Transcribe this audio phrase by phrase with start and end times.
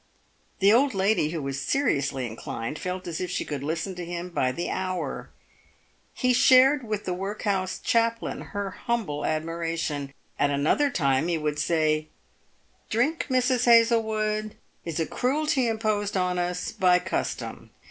[0.61, 4.29] The old lady— who was seriously inclined— felt as if she could listen to him
[4.31, 5.29] by the hour.
[6.15, 10.11] He shared with the workhouse chaplain her humble admiration.
[10.39, 12.07] At another time he would say,"
[12.89, 13.65] Drink, Mrs.
[13.65, 17.69] Hazlewood, is a cruelty imposed on us by custom.